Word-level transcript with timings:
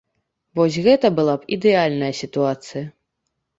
Вось 0.59 0.77
гэта 0.87 1.11
была 1.19 1.35
б 1.43 1.53
ідэальная 1.59 2.11
сітуацыя! 2.23 2.85